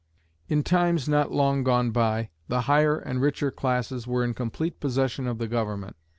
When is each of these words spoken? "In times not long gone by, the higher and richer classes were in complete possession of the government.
"In 0.47 0.63
times 0.63 1.07
not 1.07 1.31
long 1.31 1.63
gone 1.63 1.91
by, 1.91 2.31
the 2.47 2.61
higher 2.61 2.97
and 2.97 3.21
richer 3.21 3.51
classes 3.51 4.07
were 4.07 4.23
in 4.23 4.33
complete 4.33 4.79
possession 4.79 5.27
of 5.27 5.37
the 5.37 5.47
government. 5.47 5.95